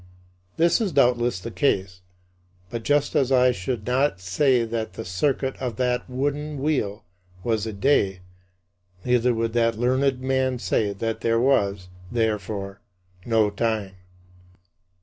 "This 0.57 0.81
is 0.81 0.91
doubtless 0.91 1.39
the 1.39 1.51
case, 1.51 2.01
but 2.71 2.81
just 2.81 3.15
as 3.15 3.31
I 3.31 3.51
should 3.51 3.85
not 3.85 4.19
say 4.19 4.65
that 4.65 4.93
the 4.93 5.05
circuit 5.05 5.55
of 5.57 5.75
that 5.75 6.09
wooden 6.09 6.57
wheel 6.59 7.05
was 7.43 7.67
a 7.67 7.71
day, 7.73 8.21
neither 9.05 9.31
would 9.35 9.53
that 9.53 9.77
learned 9.77 10.19
man 10.19 10.57
say 10.57 10.91
that 10.91 11.21
there 11.21 11.39
was, 11.39 11.87
therefore, 12.11 12.81
no 13.27 13.51
time. 13.51 13.93